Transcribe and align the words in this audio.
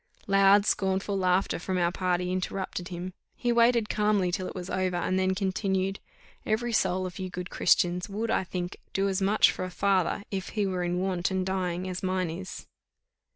_Loud 0.25 0.65
scornful 0.65 1.15
laughter 1.15 1.59
from 1.59 1.77
our 1.77 1.91
party 1.91 2.31
interrupted 2.31 2.87
him; 2.87 3.13
he 3.35 3.51
waited 3.51 3.87
calmly 3.87 4.31
till 4.31 4.47
it 4.47 4.55
was 4.55 4.67
over, 4.67 4.95
and 4.95 5.19
then 5.19 5.35
continued, 5.35 5.99
"Every 6.43 6.73
soul 6.73 7.05
of 7.05 7.19
you 7.19 7.29
good 7.29 7.51
Christians 7.51 8.09
would, 8.09 8.31
I 8.31 8.43
think, 8.43 8.77
do 8.93 9.07
as 9.07 9.21
much 9.21 9.51
for 9.51 9.63
a 9.63 9.69
father, 9.69 10.23
if 10.31 10.49
he 10.57 10.65
were 10.65 10.81
in 10.83 10.97
want 10.97 11.29
and 11.29 11.45
dying, 11.45 11.87
as 11.87 12.01
mine 12.01 12.31
is." 12.31 12.65